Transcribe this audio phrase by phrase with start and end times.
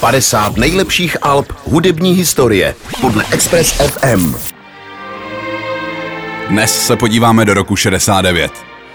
[0.00, 4.34] 50 nejlepších alb hudební historie podle Express FM.
[6.48, 8.52] Dnes se podíváme do roku 69.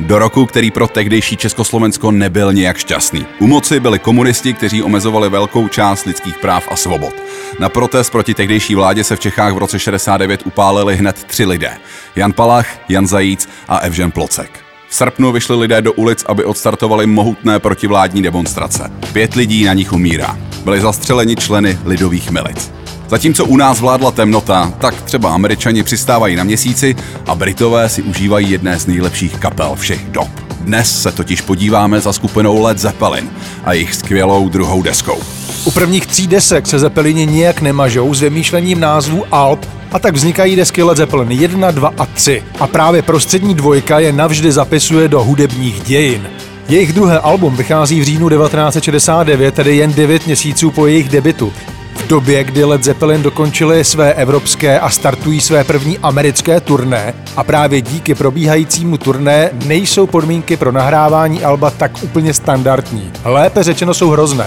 [0.00, 3.26] Do roku, který pro tehdejší Československo nebyl nějak šťastný.
[3.40, 7.14] U moci byli komunisti, kteří omezovali velkou část lidských práv a svobod.
[7.58, 11.76] Na protest proti tehdejší vládě se v Čechách v roce 69 upálili hned tři lidé.
[12.16, 14.50] Jan Palach, Jan Zajíc a Evžen Plocek.
[14.88, 18.90] V srpnu vyšli lidé do ulic, aby odstartovali mohutné protivládní demonstrace.
[19.12, 20.53] Pět lidí na nich umírá.
[20.64, 22.72] Byli zastřeleni členy lidových milic.
[23.08, 26.96] Zatímco u nás vládla temnota, tak třeba američani přistávají na měsíci
[27.26, 30.28] a Britové si užívají jedné z nejlepších kapel všech dob.
[30.60, 33.30] Dnes se totiž podíváme za skupinou Led Zeppelin
[33.64, 35.18] a jejich skvělou druhou deskou.
[35.64, 40.56] U prvních tří desek se Zeppelini nijak nemažou s vymýšlením názvů Alp a tak vznikají
[40.56, 42.42] desky Led Zeppelin 1, 2 a 3.
[42.60, 46.28] A právě prostřední dvojka je navždy zapisuje do hudebních dějin.
[46.68, 51.52] Jejich druhé album vychází v říjnu 1969, tedy jen 9 měsíců po jejich debitu.
[51.94, 57.44] V době, kdy Led Zeppelin dokončili své evropské a startují své první americké turné a
[57.44, 63.12] právě díky probíhajícímu turné nejsou podmínky pro nahrávání alba tak úplně standardní.
[63.24, 64.46] Lépe řečeno jsou hrozné.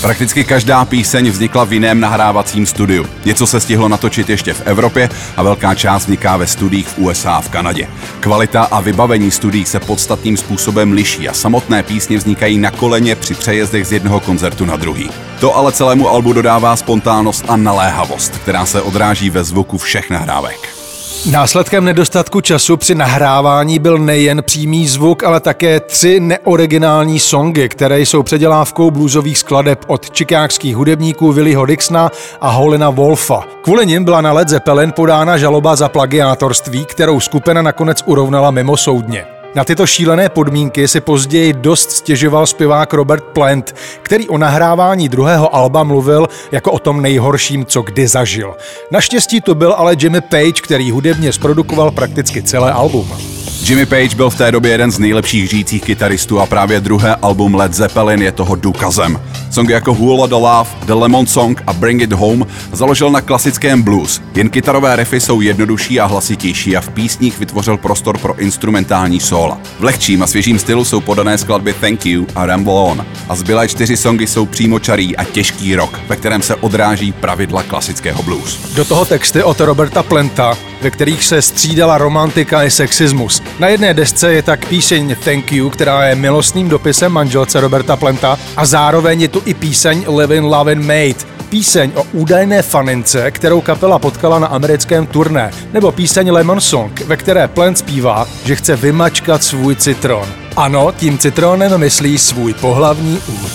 [0.00, 3.06] Prakticky každá píseň vznikla v jiném nahrávacím studiu.
[3.24, 7.32] Něco se stihlo natočit ještě v Evropě a velká část vzniká ve studiích v USA
[7.32, 7.88] a v Kanadě.
[8.20, 13.34] Kvalita a vybavení studií se podstatným způsobem liší a samotné písně vznikají na koleně při
[13.34, 15.10] přejezdech z jednoho koncertu na druhý.
[15.40, 20.73] To ale celému albu dodává spontánnost a naléhavost, která se odráží ve zvuku všech nahrávek.
[21.30, 28.00] Následkem nedostatku času při nahrávání byl nejen přímý zvuk, ale také tři neoriginální songy, které
[28.00, 33.44] jsou předělávkou bluesových skladeb od čikákských hudebníků Willyho Dixona a Holina Wolfa.
[33.62, 38.76] Kvůli nim byla na Led Zeppelin podána žaloba za plagiátorství, kterou skupina nakonec urovnala mimo
[38.76, 39.33] soudně.
[39.54, 45.54] Na tyto šílené podmínky si později dost stěžoval zpěvák Robert Plant, který o nahrávání druhého
[45.54, 48.54] alba mluvil jako o tom nejhorším, co kdy zažil.
[48.90, 53.33] Naštěstí to byl ale Jimmy Page, který hudebně zprodukoval prakticky celé album.
[53.68, 57.54] Jimmy Page byl v té době jeden z nejlepších žijících kytaristů a právě druhé album
[57.54, 59.20] Led Zeppelin je toho důkazem.
[59.50, 63.82] Songy jako Who the Love, The Lemon Song a Bring It Home založil na klasickém
[63.82, 64.22] blues.
[64.34, 69.58] Jen kytarové riffy jsou jednodušší a hlasitější a v písních vytvořil prostor pro instrumentální sóla.
[69.78, 73.06] V lehčím a svěžím stylu jsou podané skladby Thank You a Ramble On.
[73.28, 78.22] A zbylé čtyři songy jsou přímočarý a těžký rock, ve kterém se odráží pravidla klasického
[78.22, 78.74] blues.
[78.74, 83.42] Do toho texty od Roberta Plenta, ve kterých se střídala romantika i sexismus.
[83.58, 88.38] Na jedné desce je tak píseň Thank You, která je milostným dopisem manželce Roberta Plenta
[88.56, 93.98] a zároveň je tu i píseň Living Lovin' Mate, píseň o údajné fanince, kterou kapela
[93.98, 99.44] potkala na americkém turné, nebo píseň Lemon Song, ve které Plant zpívá, že chce vymačkat
[99.44, 100.28] svůj citron.
[100.56, 103.52] Ano, tím citronem myslí svůj pohlavní úd.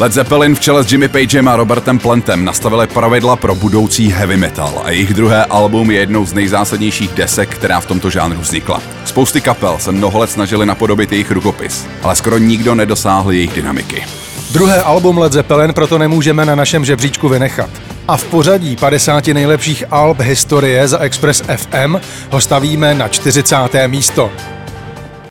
[0.00, 4.36] Led Zeppelin v čele s Jimmy Pagem a Robertem Plantem nastavili pravidla pro budoucí heavy
[4.36, 8.82] metal a jejich druhé album je jednou z nejzásadnějších desek, která v tomto žánru vznikla.
[9.04, 14.04] Spousty kapel se mnoho let snažili napodobit jejich rukopis, ale skoro nikdo nedosáhl jejich dynamiky.
[14.52, 17.70] Druhé album Led Zeppelin proto nemůžeme na našem žebříčku vynechat.
[18.08, 21.96] A v pořadí 50 nejlepších alb historie za Express FM
[22.30, 23.56] ho stavíme na 40.
[23.86, 24.30] místo.